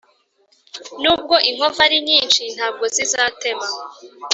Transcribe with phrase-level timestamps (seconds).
[1.01, 3.67] N’ubwo inkovu ari nyinshi Ntabwo zizatema!